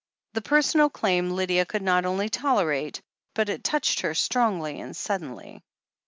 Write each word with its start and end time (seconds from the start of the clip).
The 0.33 0.41
personal 0.41 0.89
claim 0.89 1.29
Lydia 1.29 1.63
could 1.63 1.83
not 1.83 2.05
only 2.07 2.27
tolerate, 2.27 3.03
but 3.35 3.49
it 3.49 3.63
touched 3.63 3.99
her 4.01 4.15
strongly 4.15 4.79
and 4.81 4.97
suddenly. 4.97 5.61